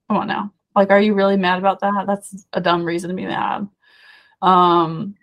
[0.10, 0.52] come on now.
[0.76, 2.06] Like, are you really mad about that?
[2.08, 3.68] That's a dumb reason to be mad.
[4.42, 5.16] Um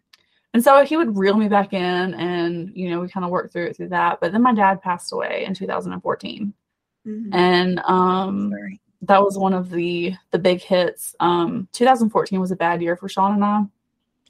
[0.54, 3.52] and so he would reel me back in and you know, we kind of worked
[3.52, 4.20] through it through that.
[4.20, 6.52] But then my dad passed away in 2014.
[7.06, 7.34] Mm-hmm.
[7.34, 11.14] And um Sorry that was one of the the big hits.
[11.20, 13.62] Um, 2014 was a bad year for Sean and I.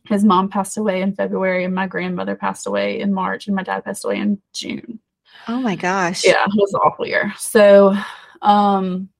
[0.08, 3.62] His mom passed away in February, and my grandmother passed away in March, and my
[3.62, 4.98] dad passed away in June.
[5.46, 6.24] Oh my gosh!
[6.24, 7.32] Yeah, it was an awful year.
[7.38, 7.94] So,
[8.40, 9.11] um,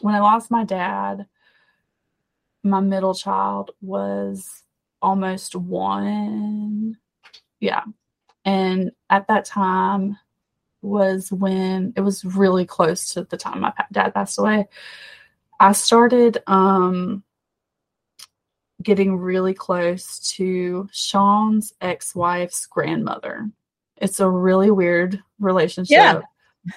[0.00, 1.26] when I lost my dad,
[2.62, 4.64] my middle child was
[5.02, 6.96] almost one.
[7.60, 7.82] Yeah,
[8.44, 10.16] and at that time,
[10.82, 14.66] was when it was really close to the time my dad passed away.
[15.58, 17.22] I started um,
[18.82, 23.48] getting really close to Sean's ex wife's grandmother.
[23.96, 26.20] It's a really weird relationship, yeah.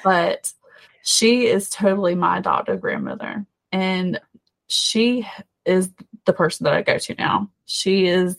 [0.04, 0.54] but
[1.02, 3.46] she is totally my adoptive grandmother.
[3.72, 4.22] And
[4.68, 5.28] she
[5.66, 5.92] is
[6.26, 7.50] the person that I go to now.
[7.66, 8.38] She is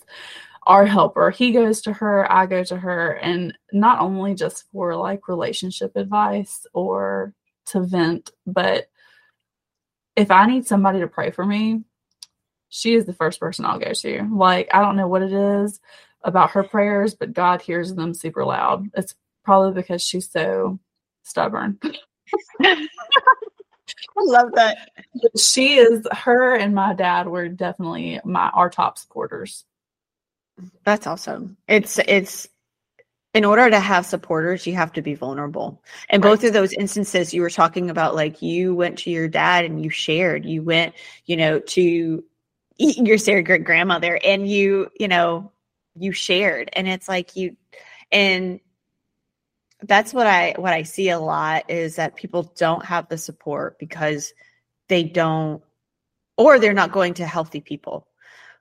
[0.66, 1.30] our helper.
[1.30, 5.92] He goes to her, I go to her, and not only just for like relationship
[5.96, 7.32] advice or
[7.66, 8.88] to vent, but
[10.16, 11.84] if I need somebody to pray for me,
[12.68, 14.28] she is the first person I'll go to.
[14.32, 15.80] Like, I don't know what it is
[16.22, 18.88] about her prayers, but God hears them super loud.
[18.94, 20.80] It's probably because she's so
[21.22, 21.78] stubborn.
[24.16, 24.90] I love that.
[25.36, 29.64] She is her and my dad were definitely my our top supporters.
[30.84, 31.56] That's awesome.
[31.68, 32.48] It's it's
[33.34, 35.82] in order to have supporters, you have to be vulnerable.
[36.08, 39.66] And both of those instances you were talking about, like you went to your dad
[39.66, 40.94] and you shared, you went,
[41.26, 42.24] you know, to
[42.78, 45.52] your great grandmother and you, you know,
[45.98, 46.70] you shared.
[46.72, 47.56] And it's like you
[48.10, 48.60] and
[49.86, 53.78] that's what I what I see a lot is that people don't have the support
[53.78, 54.32] because
[54.88, 55.62] they don't
[56.36, 58.06] or they're not going to healthy people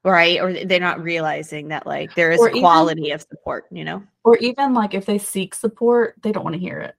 [0.04, 0.40] right?
[0.40, 3.84] Or they're not realizing that like there is or a quality even, of support you
[3.84, 4.04] know?
[4.24, 6.96] Or even like if they seek support they don't want to hear it.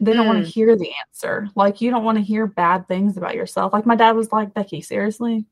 [0.00, 0.34] They don't mm.
[0.34, 1.48] want to hear the answer.
[1.54, 3.72] Like you don't want to hear bad things about yourself.
[3.72, 5.44] Like my dad was like becky seriously?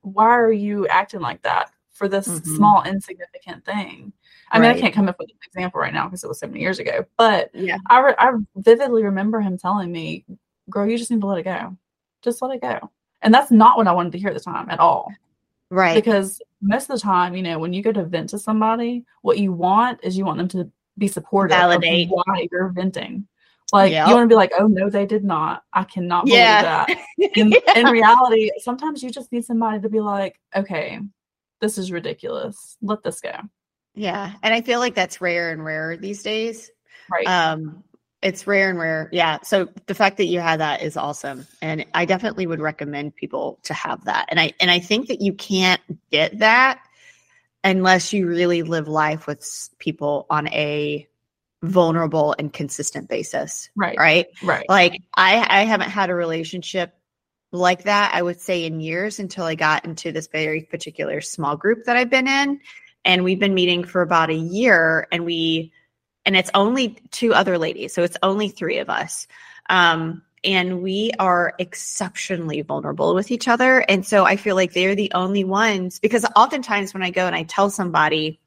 [0.00, 2.54] Why are you acting like that for this mm-hmm.
[2.56, 4.12] small insignificant thing
[4.50, 6.56] i mean i can't come up with an example right now because it was seven
[6.56, 10.24] years ago but yeah I, re- I vividly remember him telling me
[10.70, 11.76] girl you just need to let it go
[12.22, 12.90] just let it go
[13.22, 15.10] and that's not what i wanted to hear at the time at all
[15.70, 15.94] Right.
[15.94, 19.38] Because most of the time, you know, when you go to vent to somebody, what
[19.38, 22.06] you want is you want them to be supportive Validate.
[22.06, 23.26] of why you're venting.
[23.72, 24.06] Like yep.
[24.06, 25.64] you want to be like, oh no, they did not.
[25.72, 26.62] I cannot believe yeah.
[26.62, 26.98] that.
[27.36, 27.78] In, yeah.
[27.78, 31.00] in reality, sometimes you just need somebody to be like, okay,
[31.64, 32.76] this is ridiculous.
[32.82, 33.32] Let this go.
[33.94, 34.32] Yeah.
[34.42, 36.70] And I feel like that's rare and rarer these days.
[37.10, 37.26] Right.
[37.26, 37.82] Um,
[38.20, 39.08] it's rare and rare.
[39.12, 39.38] Yeah.
[39.42, 41.46] So the fact that you had that is awesome.
[41.62, 44.26] And I definitely would recommend people to have that.
[44.28, 46.80] And I and I think that you can't get that
[47.62, 51.08] unless you really live life with people on a
[51.62, 53.70] vulnerable and consistent basis.
[53.74, 53.96] Right.
[53.96, 54.26] Right.
[54.42, 54.66] Right.
[54.68, 56.94] Like I I haven't had a relationship
[57.54, 61.56] like that, I would say in years until I got into this very particular small
[61.56, 62.60] group that I've been in.
[63.04, 65.72] And we've been meeting for about a year and we
[66.26, 67.92] and it's only two other ladies.
[67.92, 69.26] So it's only three of us.
[69.68, 73.80] Um, and we are exceptionally vulnerable with each other.
[73.80, 77.36] And so I feel like they're the only ones because oftentimes when I go and
[77.36, 78.40] I tell somebody,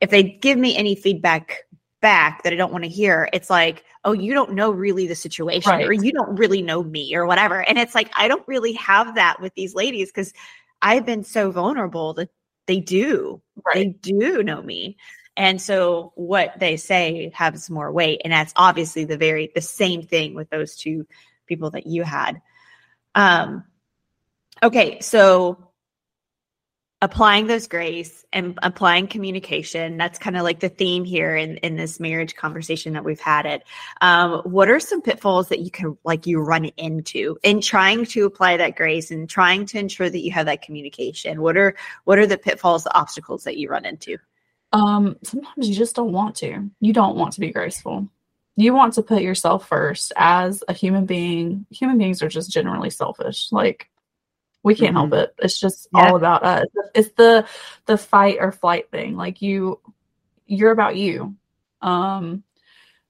[0.00, 1.64] if they give me any feedback
[2.00, 5.14] back that I don't want to hear, it's like, oh, you don't know really the
[5.14, 5.86] situation right.
[5.86, 7.60] or you don't really know me or whatever.
[7.60, 10.32] And it's like, I don't really have that with these ladies because
[10.80, 12.30] I've been so vulnerable that
[12.66, 13.42] they do.
[13.64, 13.74] Right.
[13.74, 14.96] They do know me.
[15.36, 18.22] And so what they say has more weight.
[18.24, 21.06] And that's obviously the very the same thing with those two
[21.46, 22.42] people that you had.
[23.14, 23.64] Um
[24.62, 25.67] okay, so
[27.00, 31.76] applying those grace and applying communication that's kind of like the theme here in, in
[31.76, 33.62] this marriage conversation that we've had it
[34.00, 38.24] um, what are some pitfalls that you can like you run into in trying to
[38.24, 41.74] apply that grace and trying to ensure that you have that communication what are
[42.04, 44.18] what are the pitfalls the obstacles that you run into
[44.72, 46.70] um, sometimes you just don't want to.
[46.80, 48.08] You don't want to be graceful.
[48.56, 51.66] You want to put yourself first as a human being.
[51.70, 53.50] Human beings are just generally selfish.
[53.52, 53.88] Like
[54.62, 55.10] we can't mm-hmm.
[55.10, 55.34] help it.
[55.38, 56.08] It's just yeah.
[56.08, 56.66] all about us.
[56.94, 57.46] It's the
[57.86, 59.16] the fight or flight thing.
[59.16, 59.80] Like you
[60.46, 61.36] you're about you.
[61.80, 62.42] Um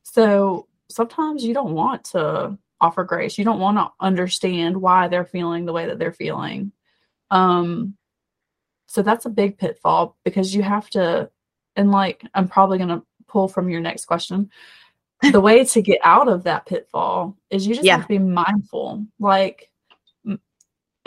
[0.03, 3.39] so sometimes you don't want to offer grace.
[3.39, 6.73] You don't want to understand why they're feeling the way that they're feeling.
[7.31, 7.97] Um
[8.87, 11.31] so that's a big pitfall because you have to
[11.77, 14.51] and like I'm probably going to pull from your next question.
[15.33, 17.97] the way to get out of that pitfall is you just Yeah.
[17.97, 19.07] have to be mindful.
[19.19, 19.71] Like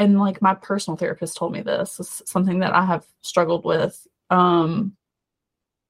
[0.02, 3.66] and like my personal therapist told me this, this is something that I have struggled
[3.66, 4.08] with.
[4.30, 4.95] Um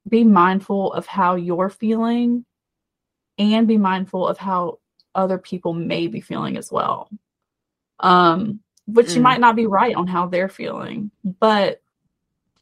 [0.09, 2.43] be mindful of how you're feeling
[3.37, 4.79] and be mindful of how
[5.13, 7.09] other people may be feeling as well.
[7.99, 9.23] Um, which you Mm.
[9.23, 11.81] might not be right on how they're feeling, but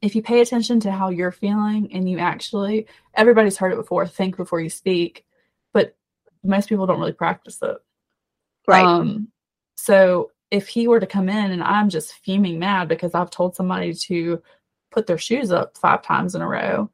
[0.01, 4.05] if you pay attention to how you're feeling and you actually, everybody's heard it before,
[4.05, 5.25] think before you speak,
[5.73, 5.95] but
[6.43, 7.77] most people don't really practice it.
[8.67, 8.85] Right.
[8.85, 9.29] Um,
[9.75, 13.55] so if he were to come in and I'm just fuming mad because I've told
[13.55, 14.41] somebody to
[14.91, 16.89] put their shoes up five times in a row,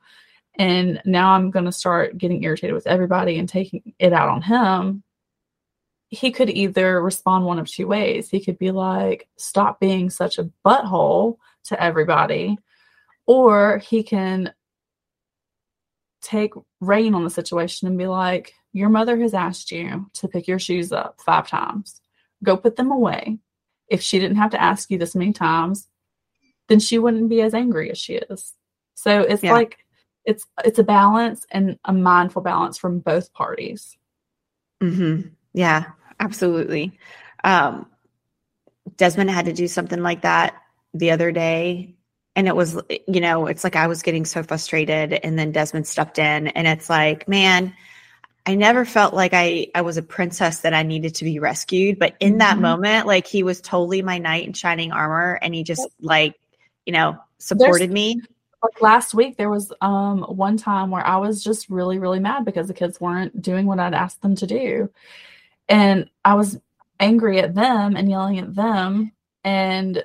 [0.58, 4.42] and now I'm going to start getting irritated with everybody and taking it out on
[4.42, 5.04] him,
[6.10, 8.30] he could either respond one of two ways.
[8.30, 12.58] He could be like, stop being such a butthole to everybody,
[13.26, 14.54] or he can
[16.22, 20.48] take reign on the situation and be like, your mother has asked you to pick
[20.48, 22.02] your shoes up five times.
[22.44, 23.40] Go put them away.
[23.88, 25.88] If she didn't have to ask you this many times,
[26.68, 28.54] then she wouldn't be as angry as she is.
[28.96, 29.54] So it's Yeah.
[29.54, 29.78] like
[30.24, 33.96] it's it's a balance and a mindful balance from both parties.
[34.82, 35.22] hmm
[35.54, 35.86] Yeah,
[36.20, 36.98] absolutely.
[37.44, 37.88] Um,
[38.98, 40.56] Desmond had to do something like that
[40.94, 41.96] the other day.
[42.36, 42.78] And it was,
[43.08, 45.14] you know, it's like I was getting so frustrated.
[45.14, 47.74] And then Desmond stepped in, and it's like, man,
[48.46, 51.98] I never felt like I, I was a princess that I needed to be rescued.
[52.00, 52.62] But in that Mhm.
[52.62, 55.40] moment, like he was totally my knight in shining armor.
[55.42, 56.36] And he just, like,
[56.86, 58.22] you know, supported me.
[58.64, 62.46] like last week there was um one time where I was just really really mad
[62.46, 64.90] because the kids weren't doing what I'd asked them to do.
[65.70, 66.60] And I was
[67.00, 69.12] angry at them and yelling at them
[69.44, 70.04] and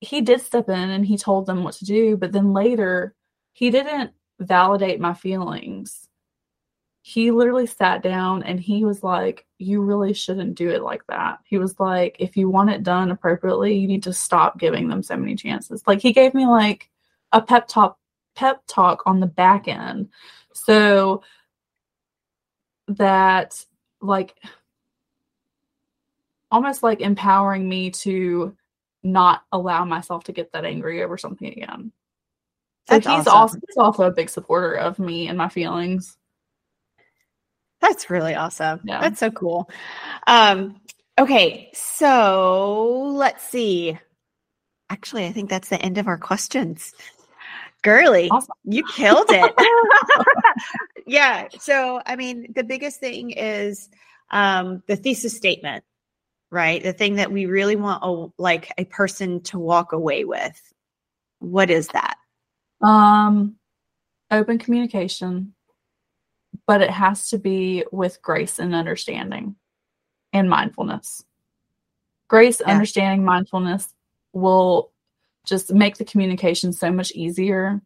[0.00, 3.14] he did step in and he told them what to do, but then later
[3.52, 6.08] he didn't validate my feelings.
[7.06, 11.38] He literally sat down and he was like, You really shouldn't do it like that.
[11.44, 15.02] He was like, If you want it done appropriately, you need to stop giving them
[15.02, 15.82] so many chances.
[15.86, 16.88] Like, he gave me like
[17.30, 17.98] a pep talk
[18.34, 20.08] pep talk on the back end
[20.54, 21.22] so
[22.88, 23.62] that
[24.00, 24.34] like
[26.50, 28.56] almost like empowering me to
[29.02, 31.92] not allow myself to get that angry over something again
[32.88, 33.34] so That's he's awesome.
[33.34, 36.16] also he's also a big supporter of me and my feelings
[37.84, 38.80] That's really awesome.
[38.84, 39.00] Yeah.
[39.02, 39.68] That's so cool.
[40.26, 40.80] Um,
[41.18, 43.98] okay, so let's see.
[44.88, 46.94] Actually, I think that's the end of our questions.
[47.82, 48.54] Girly, Awesome.
[48.64, 49.54] you killed it.
[51.06, 51.48] yeah.
[51.60, 53.90] So, I mean, the biggest thing is
[54.30, 55.84] um, the thesis statement,
[56.50, 56.82] right?
[56.82, 60.58] The thing that we really want, a, like a person to walk away with.
[61.40, 62.16] What is that?
[62.80, 63.56] Um,
[64.30, 65.53] open communication,
[66.66, 69.56] but it has to be with grace and understanding
[70.32, 71.24] and mindfulness.
[72.28, 72.72] Grace, Yeah.
[72.72, 73.94] understanding, mindfulness
[74.32, 74.92] will
[75.46, 77.82] just make the communication so much easier.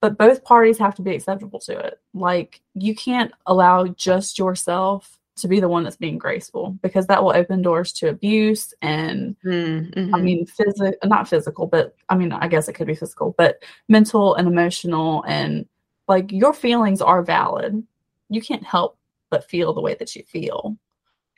[0.00, 2.00] But both parties have to be acceptable to it.
[2.14, 7.22] Like, you can't allow just yourself to be the one that's being graceful because that
[7.22, 12.32] will open doors to abuse and Mm, I mean, physical, not physical, but I mean,
[12.32, 15.24] I guess it could be physical, but mental and emotional.
[15.26, 15.66] And
[16.08, 17.82] like your feelings are valid.
[18.28, 18.98] You can't help
[19.30, 20.76] but feel the way that you feel.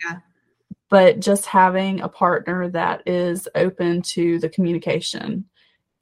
[0.05, 0.19] Yeah.
[0.89, 5.45] But just having a partner that is open to the communication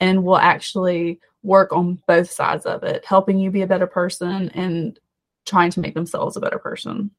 [0.01, 4.51] and will actually work on both sides of it, helping you be a better person
[4.51, 4.99] and
[5.45, 7.11] trying to make themselves a better person.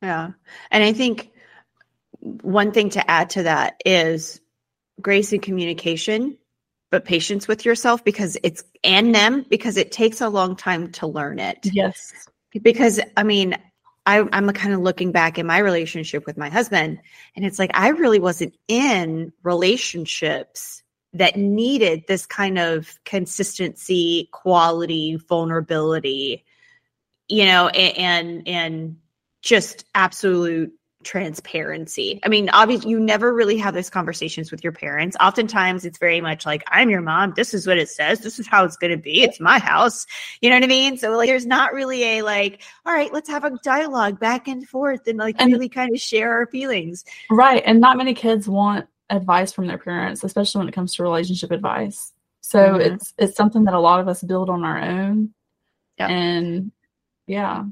[0.00, 0.32] Yeah.
[0.70, 1.30] And I think
[2.20, 4.40] one thing to add to that is
[5.00, 6.38] grace and communication,
[6.94, 11.08] but patience with yourself because it's and them because it takes a long time to
[11.08, 11.58] learn it.
[11.64, 12.12] Yes.
[12.62, 13.56] Because I mean,
[14.06, 17.00] I, I'm kind of looking back in my relationship with my husband,
[17.34, 20.84] and it's like I really wasn't in relationships
[21.14, 26.44] that needed this kind of consistency, quality, vulnerability,
[27.26, 28.98] you know, a- and and
[29.42, 30.72] just absolute
[31.04, 32.18] transparency.
[32.24, 35.16] I mean, obviously, you never really have those conversations with your parents.
[35.20, 37.32] Oftentimes, it's very much like, I'm your mom.
[37.36, 38.20] This is what it says.
[38.20, 39.22] This is how it's going to be.
[39.22, 40.06] It's my house.
[40.40, 40.96] You know what I mean?
[40.96, 44.66] So, like, there's not really a like, all right, let's have a dialogue back and
[44.68, 47.04] forth and like And- really kind of share our feelings.
[47.30, 47.62] Right.
[47.64, 51.50] And not many kids want advice from their parents, especially when it comes to relationship
[51.50, 52.12] advice.
[52.40, 52.80] So Mhm.
[52.80, 55.32] it's it's something that a lot of us build on our own.
[55.98, 56.10] Yep.
[56.10, 56.72] And
[57.26, 57.64] yeah,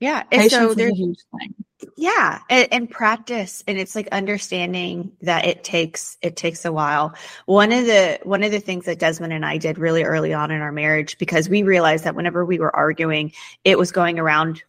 [0.00, 0.22] Yeah.
[0.30, 1.54] And patience so there's a huge thing.
[1.96, 7.14] Yeah and, and, practice and it's like understanding that it takes it takes a while
[7.44, 10.50] one of the one of the things that desmond and i did really early on
[10.50, 13.32] in our marriage because we realized that whenever we were arguing
[13.64, 14.62] it was going around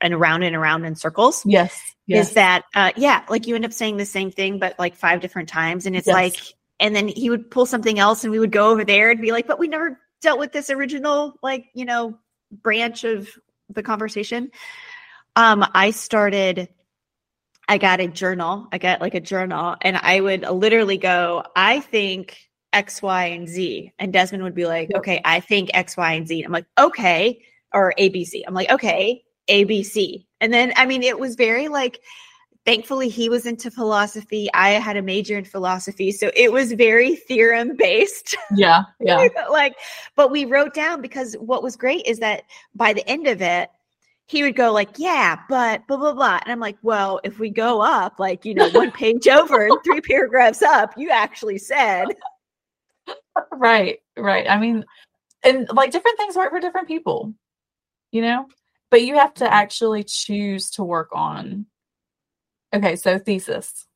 [0.00, 2.28] and around and around in circles yes, yes.
[2.28, 5.20] is that uh yeah like you end up saying the same thing but like five
[5.20, 6.14] different times and it's yes.
[6.14, 6.36] like
[6.80, 9.30] and then he would pull something else and we would go over there and be
[9.30, 12.18] like but we never dealt with this original like you know
[12.50, 13.28] branch of
[13.70, 14.50] the conversation
[15.36, 16.68] um, I started,
[17.68, 18.68] I got a journal.
[18.72, 22.36] I got like a journal, and I would literally go, I think
[22.72, 23.92] X, Y, and Z.
[23.98, 26.42] And Desmond would be like, okay, I think X, Y, and Z.
[26.42, 27.40] I'm like, okay,
[27.72, 28.42] or ABC.
[28.46, 30.26] I'm like, okay, ABC.
[30.40, 32.00] And then, I mean, it was very like,
[32.64, 37.16] thankfully he was into philosophy i had a major in philosophy so it was very
[37.16, 39.74] theorem based yeah yeah like
[40.16, 42.42] but we wrote down because what was great is that
[42.74, 43.70] by the end of it
[44.28, 47.48] he would go like, yeah, but blah blah blah, and I'm like, well, if we
[47.48, 52.06] go up like you know one page over and three paragraphs up, you actually said,
[53.52, 54.48] right, right.
[54.48, 54.84] I mean,
[55.42, 57.32] and like different things work for different people,
[58.12, 58.46] you know,
[58.90, 61.66] but you have to actually choose to work on.
[62.74, 63.86] Okay, so thesis.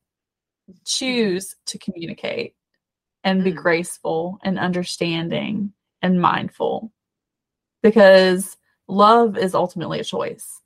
[0.86, 2.54] Choose to communicate
[3.22, 3.56] and be mm.
[3.56, 6.90] graceful and understanding and mindful
[7.82, 8.56] because
[8.88, 10.60] love is ultimately a choice.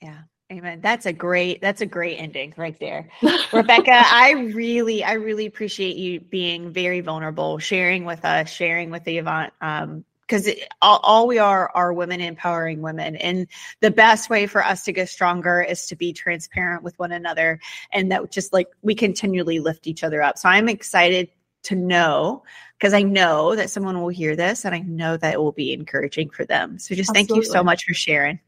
[0.00, 0.22] Yeah.
[0.52, 0.80] Amen.
[0.82, 3.08] That's a great that's a great ending right there.
[3.52, 9.04] Rebecca, I really I really appreciate you being very vulnerable, sharing with us, sharing with
[9.04, 10.48] the Avant um because
[10.80, 13.46] all, all, we are are women empowering women and
[13.80, 17.60] the best way for us to get stronger is to be transparent with one another
[17.92, 21.28] and that just like we continually lift each other up so i'm excited
[21.64, 22.42] to know
[22.78, 25.72] because I know that someone will hear this and I know that it will be
[25.72, 26.78] encouraging for them.
[26.78, 27.34] So just Absolutely.
[27.34, 28.40] thank you so much for sharing.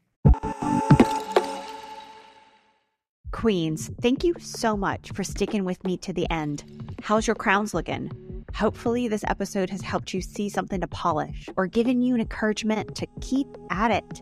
[3.31, 6.63] Queens, thank you so much for sticking with me to the end.
[7.01, 8.11] How's your crowns looking?
[8.53, 12.95] Hopefully, this episode has helped you see something to polish or given you an encouragement
[12.95, 14.21] to keep at it.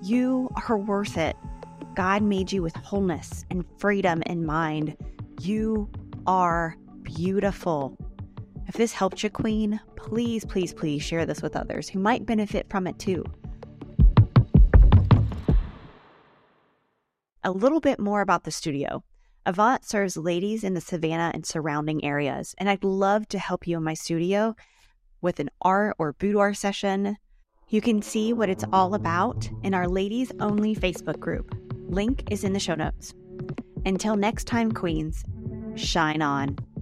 [0.00, 1.36] You are worth it.
[1.96, 4.96] God made you with wholeness and freedom in mind.
[5.40, 5.90] You
[6.26, 7.96] are beautiful.
[8.68, 12.66] If this helped you, Queen, please, please, please share this with others who might benefit
[12.70, 13.24] from it too.
[17.44, 19.02] A little bit more about the studio.
[19.44, 23.76] Avant serves ladies in the Savannah and surrounding areas, and I'd love to help you
[23.76, 24.54] in my studio
[25.20, 27.16] with an art or boudoir session.
[27.68, 31.54] You can see what it's all about in our ladies only Facebook group.
[31.88, 33.14] Link is in the show notes.
[33.84, 35.24] Until next time, Queens,
[35.74, 36.56] shine on.